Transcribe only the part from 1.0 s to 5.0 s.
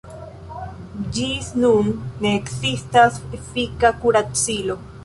Ĝis nun ne ekzistas efika kuracilo.